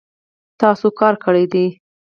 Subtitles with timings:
[0.59, 1.65] تاسو کار کړی دی